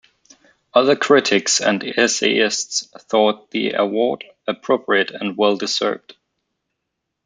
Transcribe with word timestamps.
Other 0.73 0.95
critics 0.95 1.61
and 1.61 1.83
essayists 1.83 2.87
thought 3.03 3.51
the 3.51 3.73
award 3.73 4.23
appropriate 4.47 5.11
and 5.11 5.37
well 5.37 5.57
deserved. 5.57 6.15